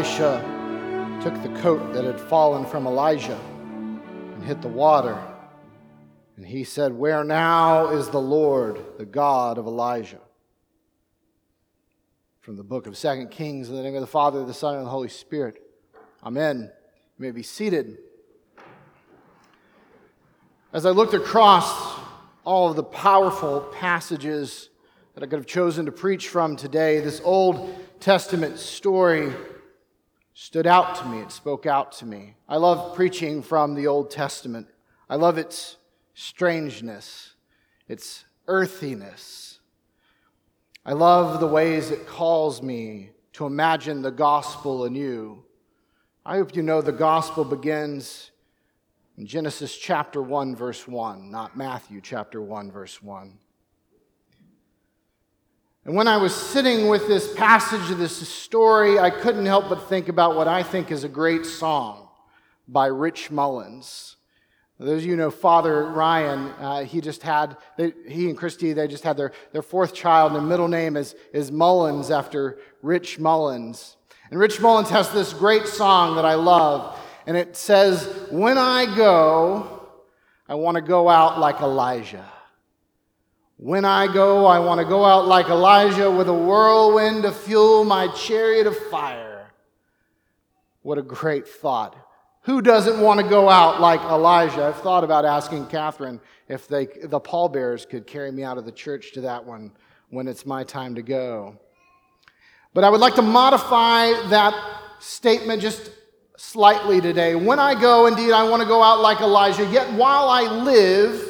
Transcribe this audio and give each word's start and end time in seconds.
Elisha 0.00 1.20
took 1.22 1.34
the 1.42 1.60
coat 1.60 1.92
that 1.92 2.04
had 2.04 2.18
fallen 2.18 2.64
from 2.64 2.86
Elijah 2.86 3.38
and 4.34 4.42
hit 4.42 4.62
the 4.62 4.68
water. 4.68 5.22
And 6.38 6.46
he 6.46 6.64
said, 6.64 6.94
Where 6.94 7.22
now 7.22 7.88
is 7.88 8.08
the 8.08 8.18
Lord, 8.18 8.80
the 8.96 9.04
God 9.04 9.58
of 9.58 9.66
Elijah? 9.66 10.22
From 12.40 12.56
the 12.56 12.62
book 12.62 12.86
of 12.86 12.96
Second 12.96 13.30
Kings, 13.30 13.68
in 13.68 13.76
the 13.76 13.82
name 13.82 13.94
of 13.94 14.00
the 14.00 14.06
Father, 14.06 14.42
the 14.42 14.54
Son, 14.54 14.76
and 14.76 14.86
the 14.86 14.90
Holy 14.90 15.10
Spirit. 15.10 15.60
Amen. 16.24 16.72
You 17.18 17.22
may 17.22 17.30
be 17.30 17.42
seated. 17.42 17.98
As 20.72 20.86
I 20.86 20.92
looked 20.92 21.12
across 21.12 22.00
all 22.44 22.70
of 22.70 22.76
the 22.76 22.84
powerful 22.84 23.60
passages 23.74 24.70
that 25.12 25.22
I 25.22 25.26
could 25.26 25.40
have 25.40 25.46
chosen 25.46 25.84
to 25.84 25.92
preach 25.92 26.28
from 26.28 26.56
today, 26.56 27.00
this 27.00 27.20
Old 27.22 27.78
Testament 28.00 28.58
story 28.58 29.34
stood 30.34 30.66
out 30.66 30.96
to 30.96 31.06
me. 31.06 31.20
It 31.20 31.32
spoke 31.32 31.66
out 31.66 31.92
to 31.92 32.06
me. 32.06 32.34
I 32.48 32.56
love 32.56 32.94
preaching 32.94 33.42
from 33.42 33.74
the 33.74 33.86
Old 33.86 34.10
Testament. 34.10 34.68
I 35.08 35.16
love 35.16 35.38
its 35.38 35.76
strangeness, 36.14 37.34
its 37.88 38.24
earthiness. 38.46 39.58
I 40.84 40.92
love 40.92 41.40
the 41.40 41.46
ways 41.46 41.90
it 41.90 42.06
calls 42.06 42.62
me 42.62 43.10
to 43.34 43.46
imagine 43.46 44.02
the 44.02 44.10
gospel 44.10 44.84
anew. 44.84 45.42
I 46.24 46.36
hope 46.36 46.54
you 46.54 46.62
know 46.62 46.80
the 46.80 46.92
gospel 46.92 47.44
begins 47.44 48.30
in 49.16 49.26
Genesis 49.26 49.76
chapter 49.76 50.22
1, 50.22 50.56
verse 50.56 50.88
1, 50.88 51.30
not 51.30 51.56
Matthew 51.56 52.00
chapter 52.00 52.40
1, 52.40 52.70
verse 52.70 53.02
1. 53.02 53.38
And 55.90 55.96
when 55.96 56.06
I 56.06 56.18
was 56.18 56.32
sitting 56.32 56.86
with 56.86 57.08
this 57.08 57.34
passage 57.34 57.90
of 57.90 57.98
this 57.98 58.28
story, 58.28 59.00
I 59.00 59.10
couldn't 59.10 59.46
help 59.46 59.68
but 59.68 59.88
think 59.88 60.08
about 60.08 60.36
what 60.36 60.46
I 60.46 60.62
think 60.62 60.92
is 60.92 61.02
a 61.02 61.08
great 61.08 61.44
song 61.44 62.06
by 62.68 62.86
Rich 62.86 63.32
Mullins. 63.32 64.14
Those 64.78 65.02
of 65.02 65.08
you 65.08 65.16
know 65.16 65.32
Father 65.32 65.86
Ryan, 65.86 66.46
uh, 66.60 66.84
he 66.84 67.00
just 67.00 67.24
had, 67.24 67.56
they, 67.76 67.92
he 68.06 68.28
and 68.28 68.38
Christy, 68.38 68.72
they 68.72 68.86
just 68.86 69.02
had 69.02 69.16
their, 69.16 69.32
their 69.50 69.62
fourth 69.62 69.92
child, 69.92 70.30
and 70.30 70.40
their 70.40 70.48
middle 70.48 70.68
name 70.68 70.96
is, 70.96 71.16
is 71.32 71.50
Mullins 71.50 72.12
after 72.12 72.60
Rich 72.82 73.18
Mullins. 73.18 73.96
And 74.30 74.38
Rich 74.38 74.60
Mullins 74.60 74.90
has 74.90 75.10
this 75.10 75.32
great 75.32 75.66
song 75.66 76.14
that 76.14 76.24
I 76.24 76.34
love, 76.34 77.00
and 77.26 77.36
it 77.36 77.56
says, 77.56 78.28
When 78.30 78.58
I 78.58 78.94
go, 78.94 79.88
I 80.48 80.54
want 80.54 80.76
to 80.76 80.82
go 80.82 81.08
out 81.08 81.40
like 81.40 81.60
Elijah. 81.60 82.30
When 83.62 83.84
I 83.84 84.10
go, 84.10 84.46
I 84.46 84.58
want 84.58 84.80
to 84.80 84.86
go 84.86 85.04
out 85.04 85.26
like 85.26 85.50
Elijah 85.50 86.10
with 86.10 86.30
a 86.30 86.34
whirlwind 86.34 87.24
to 87.24 87.30
fuel 87.30 87.84
my 87.84 88.08
chariot 88.08 88.66
of 88.66 88.74
fire. 88.88 89.50
What 90.80 90.96
a 90.96 91.02
great 91.02 91.46
thought. 91.46 91.94
Who 92.44 92.62
doesn't 92.62 92.98
want 92.98 93.20
to 93.20 93.28
go 93.28 93.50
out 93.50 93.78
like 93.78 94.00
Elijah? 94.00 94.64
I've 94.64 94.80
thought 94.80 95.04
about 95.04 95.26
asking 95.26 95.66
Catherine 95.66 96.22
if 96.48 96.68
they, 96.68 96.86
the 96.86 97.20
pallbearers 97.20 97.84
could 97.84 98.06
carry 98.06 98.32
me 98.32 98.44
out 98.44 98.56
of 98.56 98.64
the 98.64 98.72
church 98.72 99.12
to 99.12 99.20
that 99.20 99.44
one 99.44 99.72
when 100.08 100.26
it's 100.26 100.46
my 100.46 100.64
time 100.64 100.94
to 100.94 101.02
go. 101.02 101.54
But 102.72 102.84
I 102.84 102.88
would 102.88 103.00
like 103.00 103.16
to 103.16 103.22
modify 103.22 104.06
that 104.30 104.54
statement 105.00 105.60
just 105.60 105.90
slightly 106.38 107.02
today. 107.02 107.34
When 107.34 107.58
I 107.58 107.78
go, 107.78 108.06
indeed, 108.06 108.32
I 108.32 108.48
want 108.48 108.62
to 108.62 108.68
go 108.68 108.82
out 108.82 109.00
like 109.00 109.20
Elijah, 109.20 109.66
yet 109.66 109.92
while 109.92 110.30
I 110.30 110.50
live, 110.62 111.29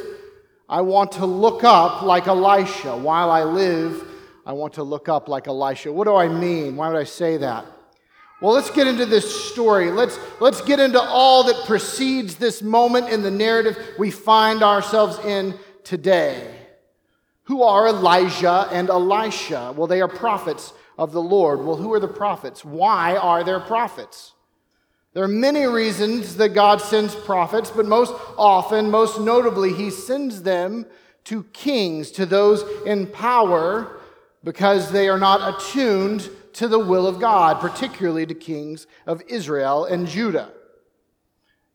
I 0.70 0.82
want 0.82 1.10
to 1.12 1.26
look 1.26 1.64
up 1.64 2.02
like 2.02 2.28
Elisha. 2.28 2.96
While 2.96 3.28
I 3.32 3.42
live, 3.42 4.04
I 4.46 4.52
want 4.52 4.74
to 4.74 4.84
look 4.84 5.08
up 5.08 5.28
like 5.28 5.48
Elisha. 5.48 5.92
What 5.92 6.04
do 6.04 6.14
I 6.14 6.28
mean? 6.28 6.76
Why 6.76 6.88
would 6.88 6.96
I 6.96 7.04
say 7.04 7.38
that? 7.38 7.66
Well, 8.40 8.52
let's 8.54 8.70
get 8.70 8.86
into 8.86 9.04
this 9.04 9.50
story. 9.50 9.90
Let's, 9.90 10.16
let's 10.38 10.60
get 10.60 10.78
into 10.78 11.00
all 11.00 11.42
that 11.42 11.66
precedes 11.66 12.36
this 12.36 12.62
moment 12.62 13.08
in 13.08 13.22
the 13.22 13.32
narrative 13.32 13.76
we 13.98 14.12
find 14.12 14.62
ourselves 14.62 15.18
in 15.24 15.58
today. 15.82 16.54
Who 17.44 17.64
are 17.64 17.88
Elijah 17.88 18.68
and 18.70 18.90
Elisha? 18.90 19.74
Well, 19.76 19.88
they 19.88 20.00
are 20.00 20.08
prophets 20.08 20.72
of 20.96 21.10
the 21.10 21.20
Lord. 21.20 21.64
Well, 21.64 21.76
who 21.76 21.92
are 21.94 22.00
the 22.00 22.06
prophets? 22.06 22.64
Why 22.64 23.16
are 23.16 23.42
there 23.42 23.58
prophets? 23.58 24.34
There 25.12 25.24
are 25.24 25.28
many 25.28 25.66
reasons 25.66 26.36
that 26.36 26.50
God 26.50 26.80
sends 26.80 27.14
prophets, 27.14 27.70
but 27.70 27.84
most 27.84 28.14
often, 28.38 28.90
most 28.90 29.20
notably, 29.20 29.72
he 29.72 29.90
sends 29.90 30.42
them 30.42 30.86
to 31.24 31.42
kings, 31.52 32.12
to 32.12 32.26
those 32.26 32.64
in 32.86 33.08
power, 33.08 33.98
because 34.44 34.92
they 34.92 35.08
are 35.08 35.18
not 35.18 35.56
attuned 35.56 36.30
to 36.52 36.68
the 36.68 36.78
will 36.78 37.06
of 37.06 37.18
God, 37.18 37.60
particularly 37.60 38.24
to 38.26 38.34
kings 38.34 38.86
of 39.04 39.22
Israel 39.26 39.84
and 39.84 40.06
Judah. 40.06 40.52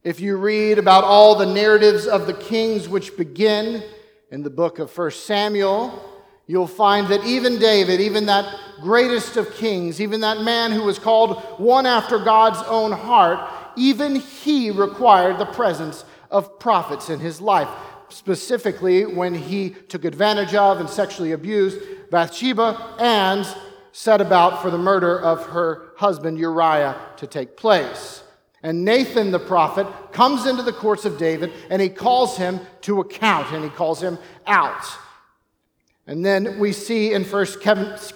If 0.04 0.20
you 0.20 0.38
read 0.38 0.78
about 0.78 1.04
all 1.04 1.36
the 1.36 1.46
narratives 1.46 2.08
of 2.08 2.28
the 2.28 2.34
kings 2.34 2.88
which 2.88 3.18
begin 3.18 3.84
in 4.32 4.44
the 4.44 4.50
book 4.50 4.80
of 4.80 4.96
1 4.98 5.12
Samuel, 5.12 6.15
you'll 6.48 6.68
find 6.68 7.08
that 7.08 7.24
even 7.24 7.60
David, 7.60 8.00
even 8.00 8.28
that 8.28 8.54
greatest 8.82 9.38
of 9.38 9.54
kings, 9.56 10.00
even 10.00 10.22
that 10.22 10.42
man 10.42 10.72
who 10.72 10.84
was 10.84 11.00
called 11.00 11.38
one 11.58 11.86
after 11.86 12.20
God's 12.20 12.62
own 12.68 12.92
heart, 12.92 13.40
even 13.76 14.16
he 14.16 14.72
required 14.72 15.40
the 15.40 15.46
presence 15.46 16.06
of 16.30 16.60
prophets 16.60 17.10
in 17.10 17.20
his 17.20 17.42
life, 17.42 17.70
specifically 18.10 19.06
when 19.06 19.34
he 19.34 19.70
took 19.70 20.06
advantage 20.06 20.54
of 20.54 20.80
and 20.80 20.90
sexually 20.90 21.32
abused 21.32 21.80
Bathsheba 22.12 22.96
and 23.00 23.46
set 23.92 24.22
about 24.22 24.62
for 24.62 24.70
the 24.70 24.78
murder 24.78 25.20
of 25.20 25.46
her 25.48 25.94
husband 25.98 26.38
Uriah 26.38 26.96
to 27.18 27.28
take 27.28 27.58
place. 27.58 28.24
And 28.62 28.84
Nathan 28.84 29.32
the 29.32 29.40
prophet 29.40 29.88
comes 30.12 30.46
into 30.46 30.64
the 30.64 30.74
courts 30.74 31.06
of 31.06 31.18
David 31.18 31.52
and 31.70 31.82
he 31.82 31.90
calls 31.90 32.36
him 32.36 32.60
to 32.82 33.00
account 33.00 33.52
and 33.54 33.64
he 33.64 33.70
calls 33.70 34.02
him 34.02 34.18
out. 34.48 34.84
And 36.08 36.24
then 36.24 36.60
we 36.60 36.72
see 36.72 37.14
in 37.14 37.24
1 37.24 37.46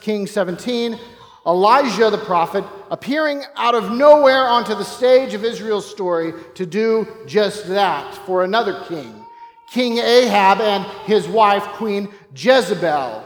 Kings 0.02 0.32
17 0.32 1.00
Elijah 1.48 2.10
the 2.10 2.18
prophet 2.18 2.64
appearing 2.92 3.44
out 3.56 3.74
of 3.74 3.92
nowhere 3.92 4.44
onto 4.44 4.76
the 4.76 4.84
stage 4.84 5.34
of 5.34 5.44
Israel's 5.44 5.90
story 5.90 6.34
to 6.56 6.66
do 6.66 7.08
just 7.26 7.68
that 7.68 8.14
for 8.26 8.44
another 8.44 8.84
king, 8.88 9.26
King 9.72 9.98
Ahab 9.98 10.62
and 10.62 10.84
his 11.06 11.28
wife, 11.28 11.64
Queen 11.74 12.10
Jezebel. 12.36 13.26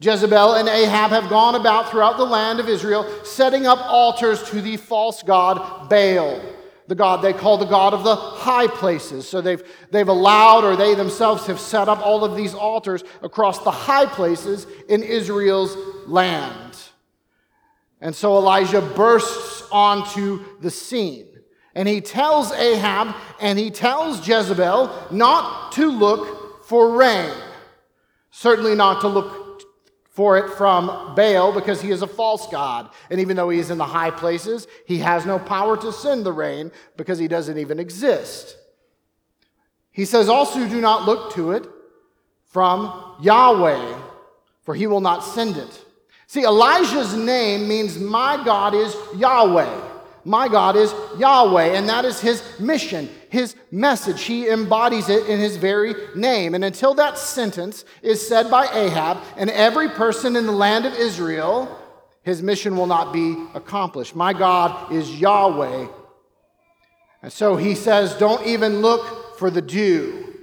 Jezebel 0.00 0.54
and 0.54 0.68
Ahab 0.68 1.10
have 1.10 1.28
gone 1.28 1.54
about 1.54 1.90
throughout 1.90 2.16
the 2.16 2.24
land 2.24 2.60
of 2.60 2.68
Israel, 2.68 3.06
setting 3.24 3.66
up 3.66 3.78
altars 3.80 4.42
to 4.50 4.60
the 4.60 4.76
false 4.76 5.22
god 5.22 5.88
Baal 5.88 6.40
the 6.86 6.94
God 6.94 7.22
they 7.22 7.32
call 7.32 7.56
the 7.56 7.64
God 7.64 7.94
of 7.94 8.04
the 8.04 8.14
high 8.14 8.66
places. 8.66 9.28
So 9.28 9.40
they've, 9.40 9.62
they've 9.90 10.08
allowed, 10.08 10.64
or 10.64 10.76
they 10.76 10.94
themselves 10.94 11.46
have 11.46 11.58
set 11.58 11.88
up 11.88 12.00
all 12.00 12.24
of 12.24 12.36
these 12.36 12.54
altars 12.54 13.04
across 13.22 13.60
the 13.60 13.70
high 13.70 14.06
places 14.06 14.66
in 14.88 15.02
Israel's 15.02 15.76
land. 16.06 16.76
And 18.00 18.14
so 18.14 18.36
Elijah 18.36 18.82
bursts 18.82 19.66
onto 19.72 20.44
the 20.60 20.70
scene. 20.70 21.26
And 21.74 21.88
he 21.88 22.00
tells 22.00 22.52
Ahab 22.52 23.14
and 23.40 23.58
he 23.58 23.70
tells 23.70 24.26
Jezebel 24.26 25.08
not 25.10 25.72
to 25.72 25.90
look 25.90 26.66
for 26.66 26.96
rain. 26.96 27.32
Certainly 28.30 28.74
not 28.74 29.00
to 29.00 29.08
look 29.08 29.43
for 30.14 30.38
it 30.38 30.48
from 30.54 30.86
Baal 31.16 31.52
because 31.52 31.82
he 31.82 31.90
is 31.90 32.00
a 32.00 32.06
false 32.06 32.46
god. 32.46 32.88
And 33.10 33.20
even 33.20 33.36
though 33.36 33.50
he 33.50 33.58
is 33.58 33.70
in 33.70 33.78
the 33.78 33.84
high 33.84 34.12
places, 34.12 34.68
he 34.86 34.98
has 34.98 35.26
no 35.26 35.40
power 35.40 35.76
to 35.76 35.92
send 35.92 36.24
the 36.24 36.32
rain 36.32 36.70
because 36.96 37.18
he 37.18 37.26
doesn't 37.26 37.58
even 37.58 37.80
exist. 37.80 38.56
He 39.90 40.04
says, 40.04 40.28
Also, 40.28 40.68
do 40.68 40.80
not 40.80 41.04
look 41.04 41.32
to 41.34 41.50
it 41.50 41.66
from 42.46 43.16
Yahweh, 43.20 43.98
for 44.62 44.76
he 44.76 44.86
will 44.86 45.00
not 45.00 45.24
send 45.24 45.56
it. 45.56 45.84
See, 46.28 46.44
Elijah's 46.44 47.14
name 47.16 47.66
means 47.66 47.98
my 47.98 48.42
God 48.44 48.72
is 48.74 48.96
Yahweh. 49.16 49.90
My 50.24 50.46
God 50.48 50.76
is 50.76 50.94
Yahweh, 51.18 51.76
and 51.76 51.88
that 51.88 52.04
is 52.04 52.20
his 52.20 52.42
mission, 52.60 53.10
his 53.34 53.54
message. 53.70 54.22
He 54.22 54.48
embodies 54.48 55.10
it 55.10 55.28
in 55.28 55.38
his 55.38 55.56
very 55.56 55.94
name. 56.14 56.54
And 56.54 56.64
until 56.64 56.94
that 56.94 57.18
sentence 57.18 57.84
is 58.02 58.26
said 58.26 58.50
by 58.50 58.66
Ahab 58.72 59.18
and 59.36 59.50
every 59.50 59.90
person 59.90 60.36
in 60.36 60.46
the 60.46 60.52
land 60.52 60.86
of 60.86 60.94
Israel, 60.94 61.78
his 62.22 62.42
mission 62.42 62.76
will 62.76 62.86
not 62.86 63.12
be 63.12 63.36
accomplished. 63.54 64.16
My 64.16 64.32
God 64.32 64.92
is 64.92 65.20
Yahweh. 65.20 65.88
And 67.22 67.32
so 67.32 67.56
he 67.56 67.74
says, 67.74 68.14
Don't 68.14 68.46
even 68.46 68.80
look 68.80 69.38
for 69.38 69.50
the 69.50 69.62
dew 69.62 70.34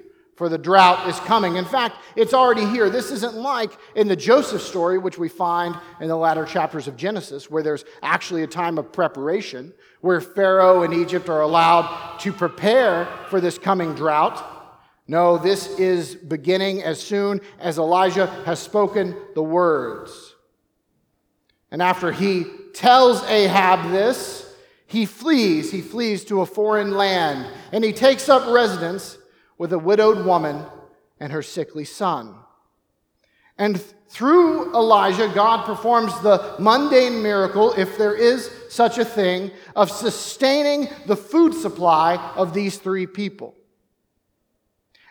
for 0.42 0.50
the 0.50 0.58
drought 0.58 1.08
is 1.08 1.20
coming. 1.20 1.58
In 1.58 1.66
fact, 1.66 1.98
it's 2.16 2.34
already 2.34 2.66
here. 2.66 2.90
This 2.90 3.12
isn't 3.12 3.36
like 3.36 3.78
in 3.94 4.08
the 4.08 4.16
Joseph 4.16 4.64
story, 4.64 4.98
which 4.98 5.20
we 5.20 5.30
find 5.30 5.78
in 6.00 6.08
the 6.08 6.18
latter 6.18 6.46
chapters 6.46 6.88
of 6.88 6.98
Genesis, 6.98 7.52
where 7.52 7.62
there's 7.62 7.86
actually 8.02 8.42
a 8.42 8.48
time 8.48 8.80
of 8.80 8.92
preparation, 8.92 9.72
where 10.02 10.20
Pharaoh 10.20 10.84
and 10.84 10.94
Egypt 10.94 11.30
are 11.30 11.42
allowed 11.42 12.18
to 12.20 12.34
prepare 12.34 13.08
for 13.30 13.40
this 13.40 13.58
coming 13.58 13.94
drought. 13.94 14.44
No, 15.08 15.38
this 15.38 15.68
is 15.80 16.16
beginning 16.16 16.84
as 16.84 17.02
soon 17.02 17.42
as 17.60 17.78
Elijah 17.78 18.28
has 18.46 18.60
spoken 18.60 19.16
the 19.36 19.44
words. 19.44 20.36
And 21.72 21.82
after 21.82 22.12
he 22.12 22.46
tells 22.74 23.24
Ahab 23.24 23.92
this, 23.92 24.54
he 24.88 25.06
flees. 25.06 25.72
He 25.72 25.82
flees 25.82 26.26
to 26.26 26.42
a 26.42 26.46
foreign 26.46 26.92
land 26.92 27.48
and 27.72 27.84
he 27.84 27.94
takes 27.94 28.28
up 28.28 28.52
residence 28.52 29.18
with 29.58 29.72
a 29.72 29.80
widowed 29.80 30.26
woman 30.26 30.66
and 31.20 31.32
her 31.32 31.44
sickly 31.44 31.86
son. 31.86 32.36
And 33.58 33.80
through 34.10 34.74
Elijah, 34.74 35.32
God 35.34 35.66
performs 35.66 36.20
the 36.22 36.56
mundane 36.60 37.22
miracle, 37.22 37.74
if 37.74 37.98
there 37.98 38.16
is 38.16 38.52
such 38.72 38.98
a 38.98 39.06
thing, 39.06 39.52
of 39.76 39.92
sustaining 39.92 40.88
the 41.06 41.16
food 41.16 41.54
supply 41.54 42.16
of 42.36 42.54
these 42.54 42.78
three 42.78 43.06
people. 43.06 43.54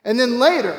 And 0.03 0.19
then 0.19 0.39
later, 0.39 0.77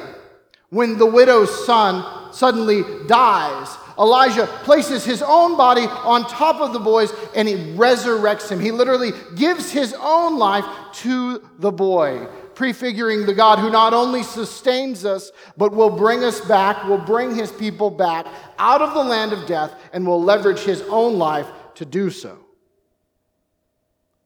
when 0.69 0.97
the 0.97 1.05
widow's 1.05 1.65
son 1.65 2.33
suddenly 2.33 2.83
dies, 3.07 3.67
Elijah 3.99 4.47
places 4.63 5.05
his 5.05 5.21
own 5.21 5.57
body 5.57 5.81
on 5.81 6.27
top 6.27 6.59
of 6.59 6.73
the 6.73 6.79
boy's 6.79 7.11
and 7.35 7.47
he 7.47 7.55
resurrects 7.75 8.49
him. 8.49 8.59
He 8.59 8.71
literally 8.71 9.11
gives 9.35 9.69
his 9.69 9.93
own 9.99 10.39
life 10.39 10.65
to 10.93 11.47
the 11.59 11.71
boy 11.71 12.27
prefiguring 12.55 13.25
the 13.25 13.33
God 13.33 13.59
who 13.59 13.69
not 13.69 13.93
only 13.93 14.23
sustains 14.23 15.05
us, 15.05 15.31
but 15.57 15.71
will 15.71 15.89
bring 15.89 16.23
us 16.23 16.41
back, 16.41 16.83
will 16.85 16.97
bring 16.97 17.33
his 17.33 17.51
people 17.51 17.89
back 17.89 18.27
out 18.59 18.81
of 18.81 18.93
the 18.93 19.03
land 19.03 19.33
of 19.33 19.47
death, 19.47 19.73
and 19.93 20.05
will 20.05 20.21
leverage 20.21 20.59
his 20.59 20.81
own 20.83 21.17
life 21.17 21.47
to 21.75 21.85
do 21.85 22.09
so. 22.09 22.37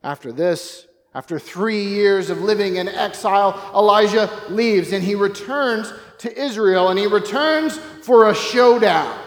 After 0.06 0.32
this, 0.32 0.86
after 1.16 1.40
three 1.40 1.84
years 1.84 2.30
of 2.30 2.40
living 2.42 2.76
in 2.76 2.88
exile, 2.88 3.60
Elijah 3.74 4.30
leaves 4.50 4.92
and 4.92 5.04
he 5.04 5.16
returns 5.16 5.92
to 6.20 6.40
Israel 6.40 6.90
and 6.90 7.00
he 7.00 7.08
returns 7.08 7.80
for 8.04 8.30
a 8.30 8.36
showdown. 8.36 9.20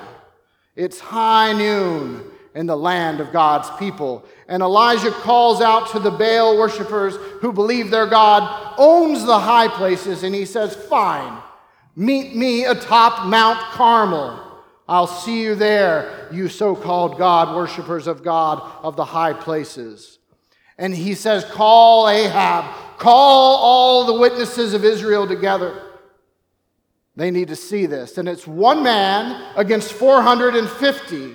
It's 0.77 1.01
high 1.01 1.53
noon 1.53 2.23
in 2.55 2.67
the 2.67 2.77
land 2.77 3.19
of 3.19 3.33
God's 3.33 3.69
people. 3.77 4.25
And 4.47 4.63
Elijah 4.63 5.11
calls 5.11 5.61
out 5.61 5.91
to 5.91 5.99
the 5.99 6.13
Baal 6.13 6.57
worshippers 6.57 7.17
who 7.41 7.53
believe 7.53 7.91
their 7.91 8.07
God 8.07 8.75
owns 8.79 9.25
the 9.25 9.41
high 9.41 9.69
places, 9.69 10.23
and 10.23 10.33
he 10.33 10.45
says, 10.45 10.77
Fine, 10.77 11.43
meet 11.97 12.37
me 12.37 12.67
atop 12.67 13.27
Mount 13.27 13.59
Carmel. 13.73 14.63
I'll 14.89 15.09
see 15.09 15.43
you 15.43 15.57
there, 15.57 16.29
you 16.33 16.49
so 16.49 16.77
called 16.77 17.19
God 17.19 17.57
worshippers 17.57 18.07
of 18.07 18.23
God 18.23 18.63
of 18.85 18.95
the 18.95 19.05
high 19.05 19.33
places. 19.33 20.18
And 20.79 20.95
he 20.95 21.15
says, 21.15 21.45
Call 21.45 22.09
Ahab, 22.09 22.99
call 22.99 23.57
all 23.57 24.07
the 24.07 24.15
witnesses 24.15 24.75
of 24.75 24.85
Israel 24.85 25.27
together. 25.27 25.83
They 27.17 27.33
need 27.33 27.49
to 27.49 27.57
see 27.57 27.87
this. 27.87 28.17
And 28.17 28.29
it's 28.29 28.47
one 28.47 28.85
man 28.85 29.53
against 29.57 29.93
450. 29.93 31.35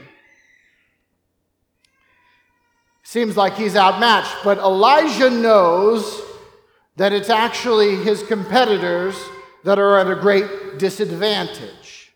Seems 3.04 3.36
like 3.36 3.56
he's 3.56 3.75
outmatched, 3.75 4.38
but 4.45 4.60
Elijah 4.60 5.30
knows 5.30 6.22
that 6.95 7.12
it's 7.12 7.30
actually 7.30 7.98
his 7.98 8.24
competitors 8.24 9.16
that 9.66 9.78
are 9.78 10.00
at 10.00 10.10
a 10.10 10.16
great 10.16 10.80
disadvantage. 10.80 12.13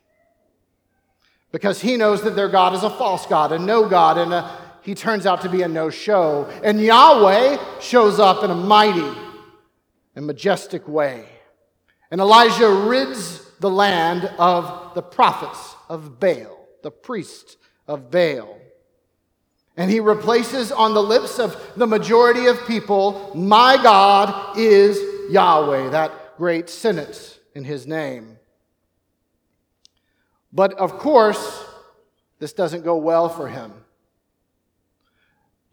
Because 1.52 1.82
he 1.82 1.98
knows 1.98 2.22
that 2.24 2.36
their 2.36 2.50
God 2.50 2.74
is 2.74 2.84
a 2.84 2.90
false 2.90 3.26
God, 3.26 3.52
a 3.52 3.60
no 3.60 3.90
God, 3.90 4.18
and 4.18 4.34
a, 4.34 4.67
he 4.88 4.96
turns 4.96 5.26
out 5.26 5.42
to 5.42 5.50
be 5.50 5.64
a 5.64 5.68
no 5.68 5.90
show. 5.90 6.50
And 6.64 6.80
Yahweh 6.80 7.82
shows 7.82 8.22
up 8.22 8.42
in 8.46 8.52
a 8.52 8.56
mighty 8.56 9.20
and 10.16 10.26
majestic 10.26 10.88
way. 10.88 11.26
And 12.10 12.22
Elijah 12.22 12.70
rids 12.70 13.44
the 13.60 13.70
land 13.70 14.32
of 14.40 14.96
the 14.96 15.02
prophets 15.02 15.76
of 15.90 16.22
Baal, 16.22 16.70
the 16.84 16.92
priests 16.92 17.58
of 17.86 18.10
Baal. 18.10 18.58
And 19.76 19.92
he 19.92 20.00
replaces 20.00 20.72
on 20.72 20.94
the 20.94 21.04
lips 21.04 21.38
of 21.38 21.62
the 21.76 21.86
majority 21.86 22.46
of 22.46 22.66
people, 22.66 23.34
My 23.36 23.76
God 23.84 24.58
is 24.58 24.98
Yahweh, 25.30 25.90
that 25.90 26.38
great 26.38 26.70
sentence 26.70 27.38
in 27.54 27.66
his 27.66 27.86
name. 27.86 28.40
But 30.54 30.72
of 30.76 30.98
course, 30.98 31.66
this 32.40 32.54
doesn't 32.54 32.86
go 32.86 32.96
well 32.96 33.28
for 33.28 33.50
him. 33.50 33.84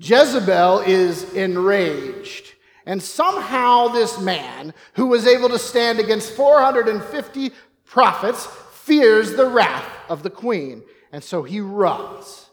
Jezebel 0.04 0.80
is 0.80 1.32
enraged. 1.32 2.54
And 2.86 3.02
somehow, 3.02 3.88
this 3.88 4.20
man, 4.20 4.74
who 4.94 5.06
was 5.06 5.26
able 5.26 5.48
to 5.48 5.58
stand 5.58 5.98
against 5.98 6.32
450 6.32 7.50
prophets, 7.84 8.46
fears 8.72 9.32
the 9.32 9.46
wrath 9.46 9.88
of 10.08 10.22
the 10.22 10.30
queen. 10.30 10.82
And 11.12 11.24
so 11.24 11.42
he 11.42 11.60
runs 11.60 12.44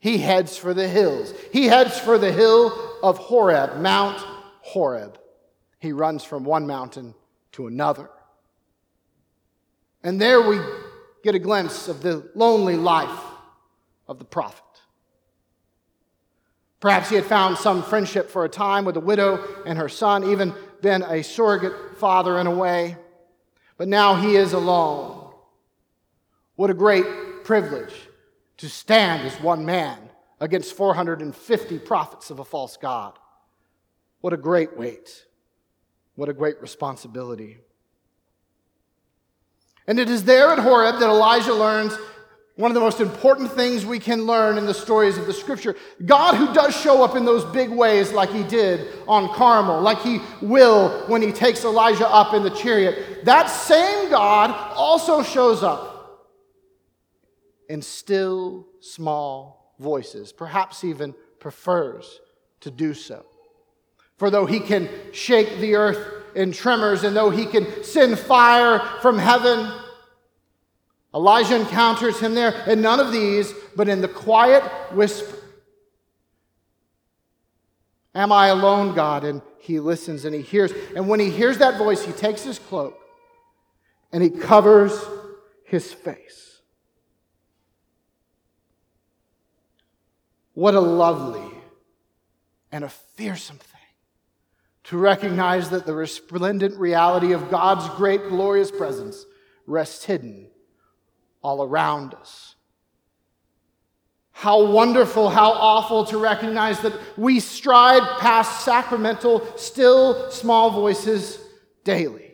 he 0.00 0.16
heads 0.16 0.56
for 0.56 0.72
the 0.72 0.88
hills. 0.88 1.34
He 1.52 1.66
heads 1.66 1.98
for 1.98 2.16
the 2.16 2.32
hill 2.32 2.98
of 3.02 3.18
Horeb, 3.18 3.76
Mount 3.76 4.18
Horeb. 4.62 5.18
He 5.78 5.92
runs 5.92 6.24
from 6.24 6.44
one 6.44 6.66
mountain 6.66 7.14
to 7.52 7.66
another. 7.66 8.08
And 10.02 10.18
there 10.18 10.40
we 10.40 10.58
get 11.22 11.34
a 11.34 11.38
glimpse 11.38 11.86
of 11.86 12.00
the 12.02 12.30
lonely 12.34 12.76
life 12.76 13.24
of 14.08 14.18
the 14.18 14.24
prophet. 14.24 14.64
Perhaps 16.80 17.10
he 17.10 17.16
had 17.16 17.26
found 17.26 17.58
some 17.58 17.82
friendship 17.82 18.30
for 18.30 18.44
a 18.44 18.48
time 18.48 18.86
with 18.86 18.96
a 18.96 19.00
widow 19.00 19.44
and 19.66 19.78
her 19.78 19.88
son, 19.88 20.24
even 20.24 20.54
been 20.80 21.02
a 21.02 21.22
surrogate 21.22 21.98
father 21.98 22.38
in 22.38 22.46
a 22.46 22.54
way. 22.54 22.96
But 23.76 23.88
now 23.88 24.14
he 24.14 24.36
is 24.36 24.54
alone. 24.54 25.32
What 26.56 26.70
a 26.70 26.74
great 26.74 27.44
privilege 27.44 27.94
to 28.58 28.68
stand 28.68 29.26
as 29.26 29.40
one 29.40 29.64
man 29.64 29.98
against 30.40 30.74
450 30.74 31.78
prophets 31.80 32.30
of 32.30 32.38
a 32.38 32.44
false 32.44 32.76
God. 32.78 33.18
What 34.20 34.32
a 34.32 34.38
great 34.38 34.76
weight. 34.76 35.26
What 36.14 36.28
a 36.28 36.34
great 36.34 36.60
responsibility. 36.60 37.58
And 39.86 39.98
it 39.98 40.08
is 40.08 40.24
there 40.24 40.50
at 40.50 40.58
Horeb 40.58 40.98
that 41.00 41.08
Elijah 41.08 41.54
learns 41.54 41.96
one 42.60 42.70
of 42.70 42.74
the 42.74 42.80
most 42.80 43.00
important 43.00 43.50
things 43.50 43.86
we 43.86 43.98
can 43.98 44.26
learn 44.26 44.58
in 44.58 44.66
the 44.66 44.74
stories 44.74 45.16
of 45.16 45.26
the 45.26 45.32
scripture. 45.32 45.74
God, 46.04 46.34
who 46.34 46.52
does 46.52 46.76
show 46.76 47.02
up 47.02 47.16
in 47.16 47.24
those 47.24 47.42
big 47.46 47.70
ways, 47.70 48.12
like 48.12 48.30
he 48.30 48.42
did 48.42 48.86
on 49.08 49.32
Carmel, 49.34 49.80
like 49.80 49.98
he 50.02 50.20
will 50.42 51.06
when 51.08 51.22
he 51.22 51.32
takes 51.32 51.64
Elijah 51.64 52.06
up 52.06 52.34
in 52.34 52.42
the 52.42 52.50
chariot, 52.50 53.24
that 53.24 53.46
same 53.46 54.10
God 54.10 54.50
also 54.76 55.22
shows 55.22 55.62
up 55.62 56.28
in 57.70 57.80
still 57.80 58.66
small 58.80 59.74
voices, 59.78 60.30
perhaps 60.30 60.84
even 60.84 61.14
prefers 61.38 62.20
to 62.60 62.70
do 62.70 62.92
so. 62.92 63.24
For 64.18 64.28
though 64.28 64.44
he 64.44 64.60
can 64.60 64.90
shake 65.12 65.60
the 65.60 65.76
earth 65.76 65.98
in 66.34 66.52
tremors, 66.52 67.04
and 67.04 67.16
though 67.16 67.30
he 67.30 67.46
can 67.46 67.82
send 67.82 68.18
fire 68.18 68.80
from 69.00 69.18
heaven, 69.18 69.72
Elijah 71.14 71.56
encounters 71.56 72.20
him 72.20 72.34
there 72.34 72.52
in 72.66 72.80
none 72.80 73.00
of 73.00 73.12
these, 73.12 73.52
but 73.74 73.88
in 73.88 74.00
the 74.00 74.08
quiet 74.08 74.62
whisper. 74.92 75.36
Am 78.14 78.32
I 78.32 78.48
alone, 78.48 78.94
God? 78.94 79.24
And 79.24 79.42
he 79.58 79.80
listens 79.80 80.24
and 80.24 80.34
he 80.34 80.40
hears. 80.40 80.72
And 80.94 81.08
when 81.08 81.20
he 81.20 81.30
hears 81.30 81.58
that 81.58 81.78
voice, 81.78 82.04
he 82.04 82.12
takes 82.12 82.42
his 82.42 82.58
cloak 82.58 82.98
and 84.12 84.22
he 84.22 84.30
covers 84.30 84.92
his 85.64 85.92
face. 85.92 86.60
What 90.54 90.74
a 90.74 90.80
lovely 90.80 91.50
and 92.72 92.84
a 92.84 92.88
fearsome 92.88 93.58
thing 93.58 93.66
to 94.84 94.98
recognize 94.98 95.70
that 95.70 95.86
the 95.86 95.94
resplendent 95.94 96.76
reality 96.76 97.32
of 97.32 97.50
God's 97.50 97.88
great, 97.96 98.28
glorious 98.28 98.70
presence 98.70 99.24
rests 99.66 100.04
hidden 100.04 100.48
all 101.42 101.62
around 101.62 102.14
us. 102.14 102.54
How 104.32 104.64
wonderful, 104.64 105.28
how 105.28 105.52
awful 105.52 106.04
to 106.06 106.18
recognize 106.18 106.80
that 106.80 106.94
we 107.18 107.40
stride 107.40 108.02
past 108.20 108.64
sacramental, 108.64 109.46
still 109.58 110.30
small 110.30 110.70
voices 110.70 111.38
daily. 111.84 112.30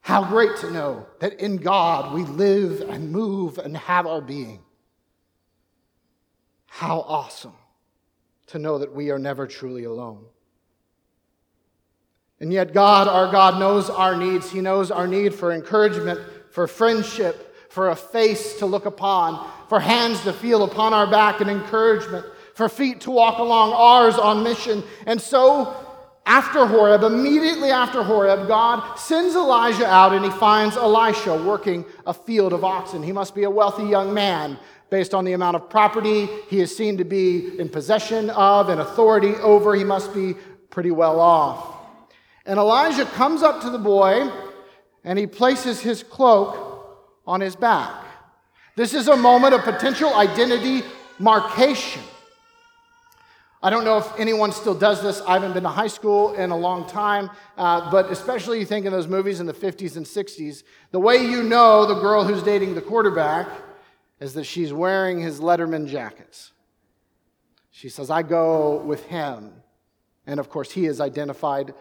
How 0.00 0.24
great 0.24 0.56
to 0.58 0.70
know 0.72 1.06
that 1.20 1.34
in 1.34 1.58
God 1.58 2.12
we 2.12 2.24
live 2.24 2.80
and 2.80 3.12
move 3.12 3.58
and 3.58 3.76
have 3.76 4.06
our 4.06 4.20
being. 4.20 4.60
How 6.66 7.00
awesome 7.02 7.54
to 8.48 8.58
know 8.58 8.78
that 8.78 8.92
we 8.92 9.10
are 9.10 9.18
never 9.18 9.46
truly 9.46 9.84
alone. 9.84 10.24
And 12.42 12.52
yet, 12.52 12.74
God, 12.74 13.08
our 13.08 13.30
God, 13.32 13.58
knows 13.58 13.88
our 13.88 14.14
needs. 14.14 14.50
He 14.50 14.60
knows 14.60 14.90
our 14.90 15.06
need 15.06 15.32
for 15.32 15.52
encouragement, 15.52 16.20
for 16.50 16.66
friendship, 16.66 17.56
for 17.70 17.88
a 17.88 17.96
face 17.96 18.58
to 18.58 18.66
look 18.66 18.84
upon, 18.84 19.48
for 19.68 19.80
hands 19.80 20.20
to 20.24 20.32
feel 20.34 20.64
upon 20.64 20.92
our 20.92 21.10
back 21.10 21.40
and 21.40 21.48
encouragement, 21.48 22.26
for 22.54 22.68
feet 22.68 23.00
to 23.02 23.10
walk 23.10 23.38
along 23.38 23.72
ours 23.72 24.18
on 24.18 24.42
mission. 24.42 24.82
And 25.06 25.18
so, 25.20 25.74
after 26.26 26.66
Horeb, 26.66 27.04
immediately 27.04 27.70
after 27.70 28.02
Horeb, 28.02 28.46
God 28.46 28.96
sends 28.96 29.34
Elijah 29.34 29.86
out 29.86 30.12
and 30.12 30.24
he 30.24 30.30
finds 30.32 30.76
Elisha 30.76 31.42
working 31.42 31.86
a 32.06 32.12
field 32.12 32.52
of 32.52 32.64
oxen. 32.64 33.02
He 33.02 33.12
must 33.12 33.34
be 33.34 33.44
a 33.44 33.50
wealthy 33.50 33.84
young 33.84 34.12
man 34.12 34.58
Based 34.92 35.14
on 35.14 35.24
the 35.24 35.32
amount 35.32 35.56
of 35.56 35.70
property 35.70 36.28
he 36.50 36.60
is 36.60 36.76
seen 36.76 36.98
to 36.98 37.04
be 37.04 37.58
in 37.58 37.70
possession 37.70 38.28
of 38.28 38.68
and 38.68 38.78
authority 38.78 39.32
over, 39.36 39.74
he 39.74 39.84
must 39.84 40.12
be 40.12 40.34
pretty 40.68 40.90
well 40.90 41.18
off. 41.18 41.81
And 42.46 42.58
Elijah 42.58 43.04
comes 43.04 43.42
up 43.42 43.60
to 43.62 43.70
the 43.70 43.78
boy 43.78 44.30
and 45.04 45.18
he 45.18 45.26
places 45.26 45.80
his 45.80 46.02
cloak 46.02 47.08
on 47.26 47.40
his 47.40 47.56
back. 47.56 48.04
This 48.76 48.94
is 48.94 49.08
a 49.08 49.16
moment 49.16 49.54
of 49.54 49.62
potential 49.62 50.14
identity 50.14 50.82
markation. 51.18 52.02
I 53.64 53.70
don't 53.70 53.84
know 53.84 53.98
if 53.98 54.18
anyone 54.18 54.50
still 54.50 54.74
does 54.74 55.02
this. 55.02 55.20
I 55.20 55.34
haven't 55.34 55.52
been 55.52 55.62
to 55.62 55.68
high 55.68 55.86
school 55.86 56.34
in 56.34 56.50
a 56.50 56.56
long 56.56 56.88
time, 56.88 57.30
uh, 57.56 57.92
but 57.92 58.10
especially 58.10 58.58
you 58.58 58.64
think 58.64 58.86
in 58.86 58.92
those 58.92 59.06
movies 59.06 59.38
in 59.38 59.46
the 59.46 59.52
50s 59.52 59.96
and 59.96 60.04
60s, 60.04 60.64
the 60.90 60.98
way 60.98 61.18
you 61.18 61.44
know 61.44 61.86
the 61.86 62.00
girl 62.00 62.24
who's 62.24 62.42
dating 62.42 62.74
the 62.74 62.80
quarterback 62.80 63.48
is 64.18 64.34
that 64.34 64.44
she's 64.44 64.72
wearing 64.72 65.20
his 65.20 65.38
Letterman 65.38 65.86
jackets. 65.86 66.50
She 67.70 67.88
says, 67.88 68.10
I 68.10 68.22
go 68.22 68.78
with 68.78 69.04
him. 69.06 69.52
And 70.26 70.40
of 70.40 70.48
course, 70.48 70.72
he 70.72 70.86
is 70.86 71.00
identified 71.00 71.74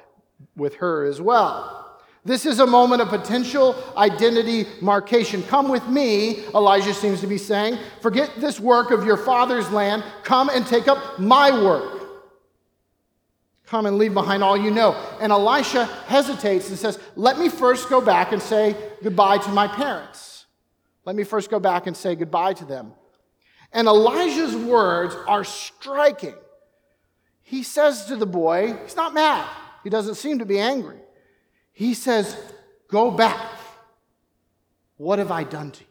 with 0.55 0.75
her 0.75 1.05
as 1.05 1.21
well. 1.21 1.81
This 2.23 2.45
is 2.45 2.59
a 2.59 2.67
moment 2.67 3.01
of 3.01 3.09
potential 3.09 3.75
identity 3.97 4.67
marcation. 4.79 5.41
Come 5.43 5.69
with 5.69 5.87
me, 5.87 6.45
Elijah 6.53 6.93
seems 6.93 7.19
to 7.21 7.27
be 7.27 7.39
saying. 7.39 7.79
Forget 8.01 8.31
this 8.37 8.59
work 8.59 8.91
of 8.91 9.05
your 9.05 9.17
father's 9.17 9.71
land. 9.71 10.03
Come 10.23 10.49
and 10.49 10.65
take 10.65 10.87
up 10.87 11.19
my 11.19 11.51
work. 11.63 11.99
Come 13.65 13.85
and 13.87 13.97
leave 13.97 14.13
behind 14.13 14.43
all 14.43 14.57
you 14.57 14.69
know. 14.69 14.93
And 15.19 15.31
Elisha 15.31 15.85
hesitates 16.05 16.69
and 16.69 16.77
says, 16.77 16.99
Let 17.15 17.39
me 17.39 17.49
first 17.49 17.89
go 17.89 18.01
back 18.01 18.33
and 18.33 18.41
say 18.41 18.75
goodbye 19.01 19.39
to 19.39 19.49
my 19.49 19.67
parents. 19.67 20.45
Let 21.05 21.15
me 21.15 21.23
first 21.23 21.49
go 21.49 21.59
back 21.59 21.87
and 21.87 21.97
say 21.97 22.15
goodbye 22.15 22.53
to 22.53 22.65
them. 22.65 22.93
And 23.71 23.87
Elijah's 23.87 24.55
words 24.55 25.15
are 25.27 25.43
striking. 25.43 26.35
He 27.41 27.63
says 27.63 28.05
to 28.05 28.15
the 28.15 28.25
boy, 28.25 28.77
He's 28.83 28.95
not 28.95 29.13
mad, 29.13 29.47
he 29.83 29.89
doesn't 29.89 30.15
seem 30.15 30.39
to 30.39 30.45
be 30.45 30.59
angry. 30.59 30.99
He 31.71 31.93
says, 31.93 32.37
Go 32.87 33.11
back. 33.11 33.39
What 34.97 35.19
have 35.19 35.31
I 35.31 35.43
done 35.43 35.71
to 35.71 35.79
you? 35.79 35.87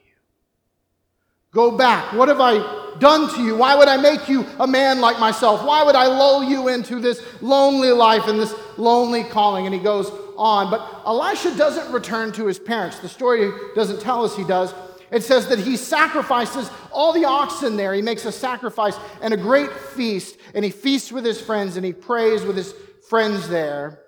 Go 1.52 1.76
back. 1.76 2.12
What 2.12 2.28
have 2.28 2.40
I 2.40 2.96
done 3.00 3.34
to 3.34 3.42
you? 3.42 3.56
Why 3.56 3.74
would 3.74 3.88
I 3.88 3.96
make 3.96 4.28
you 4.28 4.46
a 4.60 4.66
man 4.66 5.00
like 5.00 5.18
myself? 5.18 5.64
Why 5.64 5.82
would 5.82 5.96
I 5.96 6.06
lull 6.06 6.44
you 6.44 6.68
into 6.68 7.00
this 7.00 7.20
lonely 7.40 7.90
life 7.90 8.28
and 8.28 8.38
this 8.38 8.54
lonely 8.76 9.24
calling? 9.24 9.66
And 9.66 9.74
he 9.74 9.80
goes 9.80 10.12
on. 10.36 10.70
But 10.70 11.02
Elisha 11.04 11.56
doesn't 11.56 11.92
return 11.92 12.30
to 12.32 12.46
his 12.46 12.58
parents. 12.58 13.00
The 13.00 13.08
story 13.08 13.50
doesn't 13.74 14.00
tell 14.00 14.24
us 14.24 14.36
he 14.36 14.44
does. 14.44 14.72
It 15.10 15.24
says 15.24 15.48
that 15.48 15.58
he 15.58 15.76
sacrifices 15.76 16.70
all 16.92 17.12
the 17.12 17.24
oxen 17.24 17.76
there. 17.76 17.92
He 17.94 18.02
makes 18.02 18.26
a 18.26 18.32
sacrifice 18.32 18.96
and 19.22 19.34
a 19.34 19.36
great 19.36 19.72
feast. 19.72 20.36
And 20.54 20.64
he 20.64 20.70
feasts 20.70 21.10
with 21.10 21.24
his 21.24 21.40
friends 21.40 21.76
and 21.76 21.84
he 21.84 21.92
prays 21.92 22.42
with 22.42 22.56
his 22.56 22.74
friends 23.10 23.48
there 23.48 24.00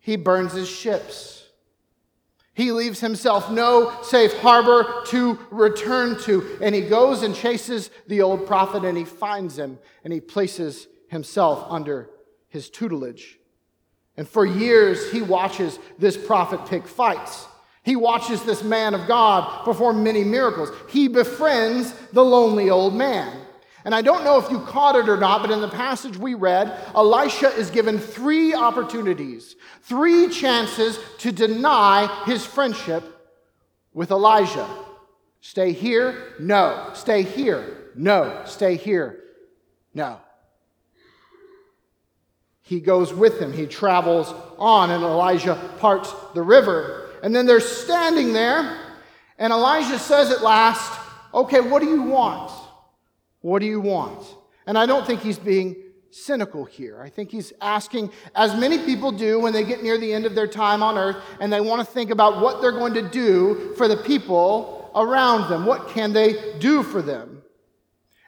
he 0.00 0.16
burns 0.16 0.54
his 0.54 0.68
ships. 0.68 1.46
He 2.54 2.72
leaves 2.72 3.00
himself 3.00 3.50
no 3.50 3.92
safe 4.02 4.36
harbor 4.38 5.04
to 5.08 5.38
return 5.50 6.18
to. 6.22 6.58
And 6.60 6.74
he 6.74 6.80
goes 6.80 7.22
and 7.22 7.34
chases 7.34 7.90
the 8.08 8.22
old 8.22 8.46
prophet 8.46 8.84
and 8.84 8.98
he 8.98 9.04
finds 9.04 9.58
him 9.58 9.78
and 10.02 10.12
he 10.12 10.20
places 10.20 10.88
himself 11.08 11.66
under 11.70 12.10
his 12.48 12.70
tutelage. 12.70 13.38
And 14.16 14.28
for 14.28 14.44
years, 14.44 15.12
he 15.12 15.22
watches 15.22 15.78
this 15.98 16.16
prophet 16.16 16.66
pick 16.66 16.88
fights. 16.88 17.46
He 17.82 17.94
watches 17.94 18.42
this 18.42 18.64
man 18.64 18.94
of 18.94 19.06
God 19.06 19.64
perform 19.64 20.02
many 20.02 20.24
miracles. 20.24 20.70
He 20.88 21.08
befriends 21.08 21.92
the 22.12 22.24
lonely 22.24 22.68
old 22.68 22.94
man. 22.94 23.39
And 23.84 23.94
I 23.94 24.02
don't 24.02 24.24
know 24.24 24.38
if 24.38 24.50
you 24.50 24.60
caught 24.60 24.96
it 24.96 25.08
or 25.08 25.16
not, 25.16 25.40
but 25.40 25.50
in 25.50 25.60
the 25.60 25.68
passage 25.68 26.16
we 26.16 26.34
read, 26.34 26.72
Elisha 26.94 27.48
is 27.56 27.70
given 27.70 27.98
three 27.98 28.54
opportunities, 28.54 29.56
three 29.82 30.28
chances 30.28 30.98
to 31.18 31.32
deny 31.32 32.24
his 32.26 32.44
friendship 32.44 33.04
with 33.94 34.10
Elijah. 34.10 34.68
Stay 35.40 35.72
here, 35.72 36.34
no. 36.38 36.90
Stay 36.94 37.22
here, 37.22 37.90
no. 37.94 38.42
Stay 38.44 38.76
here, 38.76 39.20
no. 39.94 40.20
He 42.60 42.80
goes 42.80 43.12
with 43.12 43.40
him. 43.40 43.52
He 43.52 43.66
travels 43.66 44.32
on, 44.58 44.90
and 44.90 45.02
Elijah 45.02 45.56
parts 45.78 46.14
the 46.34 46.42
river. 46.42 47.10
And 47.22 47.34
then 47.34 47.46
they're 47.46 47.60
standing 47.60 48.32
there, 48.32 48.78
and 49.38 49.52
Elijah 49.52 49.98
says 49.98 50.30
at 50.30 50.42
last, 50.42 50.98
Okay, 51.32 51.60
what 51.60 51.80
do 51.80 51.88
you 51.88 52.02
want? 52.02 52.52
What 53.40 53.60
do 53.60 53.66
you 53.66 53.80
want? 53.80 54.22
And 54.66 54.76
I 54.76 54.86
don't 54.86 55.06
think 55.06 55.20
he's 55.20 55.38
being 55.38 55.76
cynical 56.10 56.64
here. 56.64 57.00
I 57.00 57.08
think 57.08 57.30
he's 57.30 57.52
asking, 57.60 58.10
as 58.34 58.54
many 58.54 58.78
people 58.78 59.12
do 59.12 59.38
when 59.40 59.52
they 59.52 59.64
get 59.64 59.82
near 59.82 59.96
the 59.96 60.12
end 60.12 60.26
of 60.26 60.34
their 60.34 60.46
time 60.46 60.82
on 60.82 60.98
earth 60.98 61.16
and 61.40 61.52
they 61.52 61.60
want 61.60 61.86
to 61.86 61.92
think 61.92 62.10
about 62.10 62.40
what 62.40 62.60
they're 62.60 62.72
going 62.72 62.94
to 62.94 63.08
do 63.08 63.74
for 63.76 63.88
the 63.88 63.96
people 63.96 64.90
around 64.94 65.48
them. 65.48 65.66
What 65.66 65.88
can 65.88 66.12
they 66.12 66.58
do 66.58 66.82
for 66.82 67.00
them? 67.00 67.42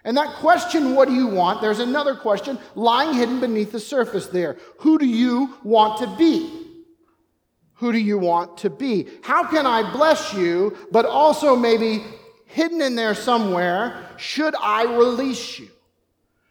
And 0.04 0.16
that 0.16 0.37
question, 0.37 0.95
what 0.95 1.09
do 1.09 1.14
you 1.14 1.28
want? 1.28 1.61
There's 1.61 1.78
another 1.78 2.14
question 2.14 2.59
lying 2.75 3.14
hidden 3.14 3.40
beneath 3.40 3.73
the 3.73 3.81
surface 3.81 4.26
there. 4.26 4.57
Who 4.78 4.99
do 4.99 5.07
you 5.07 5.59
want 5.62 5.99
to 5.99 6.16
be? 6.16 6.59
Who 7.75 7.92
do 7.92 7.99
you 7.99 8.19
want 8.19 8.59
to 8.59 8.71
be? 8.71 9.09
How 9.23 9.45
can 9.45 9.66
I 9.66 9.92
bless 9.92 10.35
you, 10.35 10.76
but 10.90 11.04
also 11.04 11.57
maybe 11.57 12.04
hidden 12.52 12.80
in 12.80 12.94
there 12.94 13.14
somewhere, 13.14 14.04
should 14.16 14.54
I 14.61 14.85
release 14.85 15.59
you? 15.59 15.68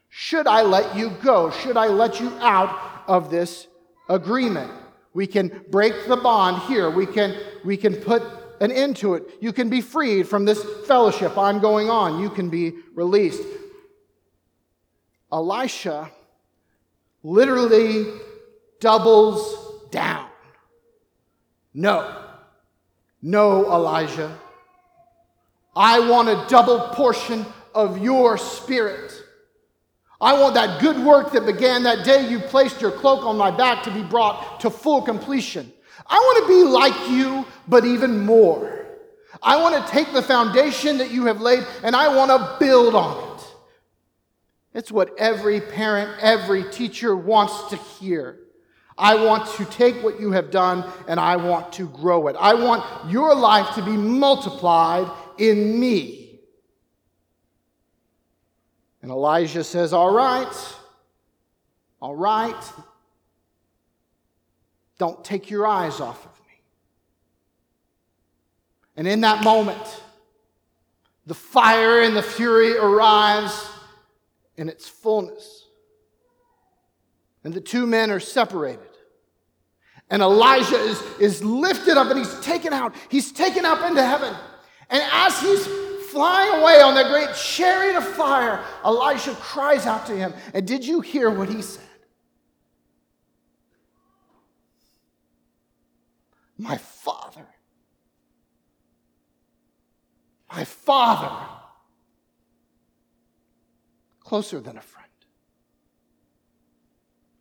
Should 0.09 0.47
I 0.47 0.63
let 0.63 0.95
you 0.95 1.11
go? 1.23 1.51
Should 1.51 1.77
I 1.77 1.87
let 1.87 2.19
you 2.19 2.29
out 2.39 3.03
of 3.07 3.31
this 3.31 3.67
agreement? 4.09 4.71
We 5.13 5.27
can 5.27 5.63
break 5.69 6.07
the 6.07 6.17
bond 6.17 6.63
here. 6.63 6.89
We 6.89 7.05
can, 7.05 7.37
we 7.63 7.77
can 7.77 7.95
put 7.95 8.23
an 8.59 8.71
end 8.71 8.97
to 8.97 9.13
it. 9.13 9.23
You 9.39 9.53
can 9.53 9.69
be 9.69 9.81
freed 9.81 10.27
from 10.27 10.45
this 10.45 10.63
fellowship. 10.85 11.37
I'm 11.37 11.59
going 11.59 11.89
on. 11.89 12.19
You 12.19 12.29
can 12.29 12.49
be 12.49 12.73
released. 12.93 13.43
Elisha 15.31 16.11
literally 17.23 18.05
doubles 18.79 19.89
down. 19.91 20.27
No. 21.73 22.25
No, 23.21 23.65
Elijah. 23.71 24.37
I 25.75 25.99
want 25.99 26.29
a 26.29 26.45
double 26.49 26.79
portion 26.89 27.45
of 27.73 27.99
your 27.99 28.37
spirit. 28.37 29.13
I 30.19 30.39
want 30.39 30.53
that 30.55 30.81
good 30.81 30.99
work 30.99 31.31
that 31.31 31.45
began 31.45 31.83
that 31.83 32.05
day 32.05 32.29
you 32.29 32.39
placed 32.39 32.81
your 32.81 32.91
cloak 32.91 33.25
on 33.25 33.37
my 33.37 33.49
back 33.49 33.83
to 33.83 33.91
be 33.91 34.03
brought 34.03 34.59
to 34.59 34.69
full 34.69 35.01
completion. 35.01 35.71
I 36.05 36.15
want 36.15 36.43
to 36.43 36.47
be 36.47 36.63
like 36.63 37.09
you, 37.09 37.45
but 37.67 37.85
even 37.85 38.25
more. 38.25 38.85
I 39.41 39.57
want 39.61 39.83
to 39.83 39.91
take 39.91 40.13
the 40.13 40.21
foundation 40.21 40.97
that 40.99 41.11
you 41.11 41.25
have 41.25 41.41
laid 41.41 41.65
and 41.83 41.95
I 41.95 42.15
want 42.15 42.29
to 42.29 42.57
build 42.59 42.93
on 42.93 43.29
it. 43.29 43.43
It's 44.73 44.91
what 44.91 45.17
every 45.17 45.59
parent, 45.59 46.21
every 46.21 46.63
teacher 46.65 47.15
wants 47.15 47.69
to 47.69 47.77
hear. 47.77 48.37
I 48.97 49.15
want 49.15 49.47
to 49.55 49.65
take 49.65 50.03
what 50.03 50.19
you 50.19 50.31
have 50.33 50.51
done 50.51 50.85
and 51.07 51.19
I 51.19 51.35
want 51.37 51.73
to 51.73 51.87
grow 51.87 52.27
it. 52.27 52.35
I 52.39 52.53
want 52.53 52.83
your 53.09 53.33
life 53.33 53.73
to 53.75 53.81
be 53.83 53.97
multiplied 53.97 55.09
in 55.39 55.79
me. 55.79 56.39
And 59.01 59.11
Elijah 59.11 59.63
says, 59.63 59.93
All 59.93 60.13
right, 60.13 60.53
all 62.01 62.15
right, 62.15 62.63
don't 64.97 65.23
take 65.23 65.49
your 65.49 65.65
eyes 65.65 65.99
off 65.99 66.23
of 66.25 66.31
me. 66.47 66.61
And 68.97 69.07
in 69.07 69.21
that 69.21 69.43
moment, 69.43 70.03
the 71.25 71.33
fire 71.33 72.01
and 72.01 72.15
the 72.15 72.21
fury 72.21 72.77
arrives 72.77 73.67
in 74.57 74.69
its 74.69 74.87
fullness. 74.87 75.65
And 77.43 77.53
the 77.53 77.61
two 77.61 77.87
men 77.87 78.11
are 78.11 78.19
separated. 78.19 78.79
And 80.09 80.21
Elijah 80.21 80.75
is, 80.75 81.01
is 81.19 81.43
lifted 81.43 81.97
up 81.97 82.09
and 82.09 82.19
he's 82.19 82.39
taken 82.41 82.73
out. 82.73 82.93
He's 83.09 83.31
taken 83.31 83.65
up 83.65 83.81
into 83.89 84.05
heaven. 84.05 84.35
And 84.91 85.01
as 85.11 85.39
he's 85.39 85.65
flying 86.11 86.61
away 86.61 86.81
on 86.81 86.95
that 86.95 87.09
great 87.09 87.33
chariot 87.33 87.95
of 87.95 88.05
fire, 88.05 88.61
Elisha 88.83 89.33
cries 89.35 89.87
out 89.87 90.05
to 90.07 90.15
him. 90.15 90.33
And 90.53 90.67
did 90.67 90.85
you 90.85 90.99
hear 90.99 91.29
what 91.29 91.47
he 91.47 91.61
said? 91.61 91.85
My 96.57 96.77
father. 96.77 97.47
My 100.53 100.65
father. 100.65 101.47
Closer 104.19 104.59
than 104.59 104.77
a 104.77 104.81
friend. 104.81 105.07